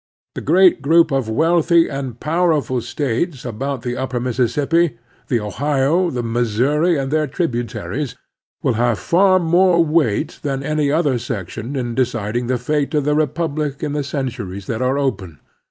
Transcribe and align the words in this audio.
The 0.33 0.41
great 0.41 0.81
group 0.81 1.11
of 1.11 1.29
wealthy 1.29 1.87
and 1.87 2.19
powerful 2.19 2.81
States 2.81 3.45
about 3.45 3.83
the 3.83 3.95
Upper 3.95 4.19
Mis 4.19 4.39
sissippi, 4.39 4.97
the 5.27 5.39
Ohio, 5.39 6.09
the 6.09 6.23
Missotui, 6.23 6.99
and 6.99 7.11
their 7.11 7.27
tribu 7.27 7.63
taries, 7.65 8.15
will 8.63 8.73
have 8.81 8.97
far 8.97 9.37
more 9.37 9.85
weight 9.85 10.39
than 10.41 10.63
any 10.63 10.91
other 10.91 11.19
section 11.19 11.75
in 11.75 11.93
deciding 11.93 12.47
the 12.47 12.57
fate 12.57 12.95
of 12.95 13.03
the 13.05 13.13
republic 13.13 13.83
in 13.83 13.93
the 13.93 14.03
centuries 14.03 14.65
that 14.65 14.81
are 14.81 14.97
opening. 14.97 15.37